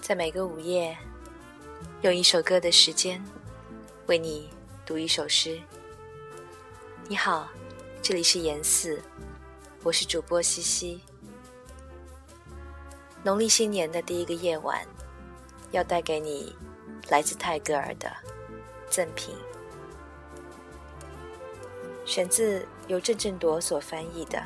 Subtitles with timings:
[0.00, 0.96] 在每个午夜，
[2.02, 3.22] 用一首歌的时间，
[4.06, 4.48] 为你
[4.86, 5.60] 读一首诗。
[7.08, 7.48] 你好，
[8.00, 9.02] 这里是严四，
[9.82, 11.00] 我是主播西西。
[13.22, 14.80] 农历新年的第一个夜晚，
[15.72, 16.56] 要带给你
[17.08, 18.10] 来自泰戈尔的
[18.88, 19.34] 赠品，
[22.04, 24.38] 选自由郑振铎所翻译的《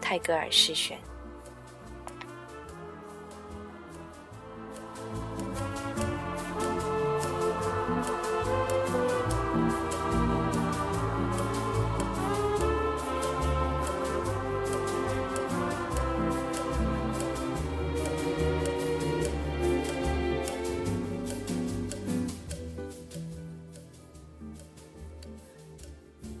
[0.00, 0.98] 泰戈尔诗选》。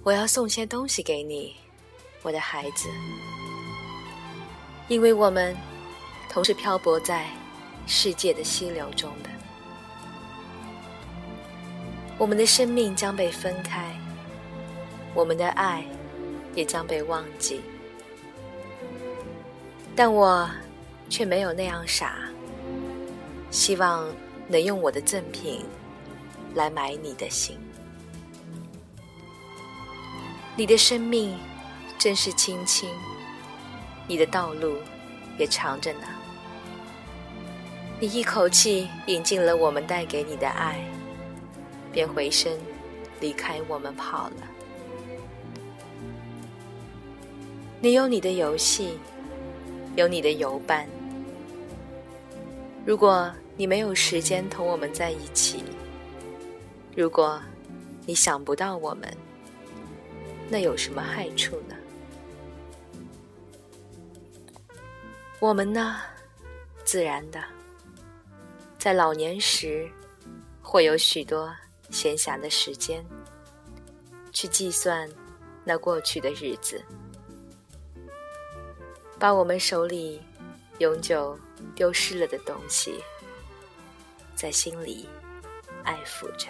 [0.02, 1.54] 我要送些东西给你，
[2.22, 2.88] 我的孩子，
[4.88, 5.54] 因为我们
[6.30, 7.28] 同是漂泊在
[7.86, 9.28] 世界的溪流中的，
[12.16, 13.94] 我们的生命将被分开，
[15.12, 15.84] 我们的爱
[16.54, 17.60] 也将被忘记，
[19.94, 20.48] 但我
[21.10, 22.16] 却没有那样傻，
[23.50, 24.08] 希望
[24.48, 25.62] 能用我的赠品
[26.54, 27.58] 来买你的心。
[30.60, 31.34] 你的生命
[31.98, 32.90] 真是青青，
[34.06, 34.76] 你的道路
[35.38, 36.00] 也长着呢。
[37.98, 40.84] 你一口气饮尽了我们带给你的爱，
[41.90, 42.58] 便回身
[43.20, 44.36] 离开我们跑了。
[47.80, 48.98] 你有你的游戏，
[49.96, 50.86] 有你的游伴。
[52.84, 55.64] 如果你没有时间同我们在一起，
[56.94, 57.40] 如果
[58.04, 59.10] 你想不到我们。
[60.50, 61.76] 那有什么害处呢？
[65.38, 66.00] 我们呢，
[66.84, 67.40] 自然的，
[68.76, 69.88] 在老年时，
[70.60, 71.54] 会有许多
[71.90, 73.04] 闲暇的时间，
[74.32, 75.08] 去计算
[75.64, 76.82] 那过去的日子，
[79.20, 80.20] 把我们手里
[80.80, 81.38] 永久
[81.76, 83.02] 丢失了的东西，
[84.34, 85.08] 在心里
[85.84, 86.48] 爱抚着。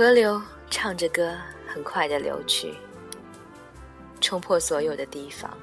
[0.00, 0.40] 河流
[0.70, 1.36] 唱着歌，
[1.68, 2.74] 很快的流去，
[4.18, 5.54] 冲破所有的地方。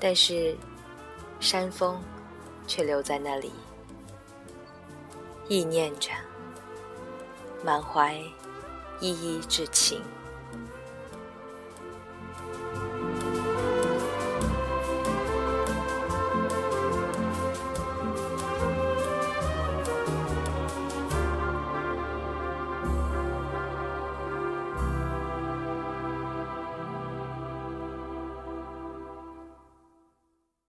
[0.00, 0.56] 但是，
[1.38, 2.02] 山峰
[2.66, 3.52] 却留在那里，
[5.46, 6.10] 意念着，
[7.64, 8.16] 满怀
[8.98, 10.02] 依依之情。